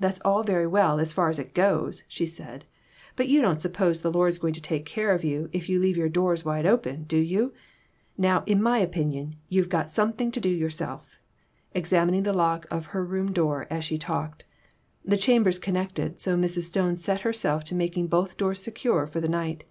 "That's 0.00 0.18
all 0.24 0.42
very 0.42 0.66
well, 0.66 0.98
as 0.98 1.12
far 1.12 1.28
as 1.28 1.38
it 1.38 1.52
goes," 1.52 2.02
she 2.08 2.24
said; 2.24 2.64
"but 3.16 3.28
you 3.28 3.42
don't 3.42 3.60
s'pose 3.60 4.00
the 4.00 4.10
Lord's 4.10 4.38
going 4.38 4.54
to 4.54 4.62
take 4.62 4.86
care 4.86 5.12
of 5.12 5.24
you 5.24 5.50
if 5.52 5.68
you 5.68 5.78
leave 5.78 5.94
your 5.98 6.08
doors 6.08 6.42
wide 6.42 6.64
open, 6.64 7.02
do 7.02 7.18
you? 7.18 7.52
Now, 8.16 8.44
in 8.46 8.62
my 8.62 8.78
opinion, 8.78 9.34
you've 9.50 9.68
got 9.68 9.90
something 9.90 10.30
to 10.32 10.40
do 10.40 10.48
yourself," 10.48 11.18
examining 11.74 12.22
the 12.22 12.32
lock 12.32 12.64
of 12.70 12.86
her 12.96 13.04
room 13.04 13.30
door 13.30 13.66
as 13.68 13.84
she 13.84 13.98
talked. 13.98 14.42
The 15.04 15.18
chambers 15.18 15.58
connected, 15.58 16.18
so 16.18 16.34
Mrs. 16.34 16.62
Stone 16.62 16.96
set 16.96 17.20
herself 17.20 17.62
to 17.64 17.74
making 17.74 18.06
both 18.06 18.38
doors 18.38 18.62
secure 18.62 19.06
for 19.06 19.20
the 19.20 19.28
night. 19.28 19.64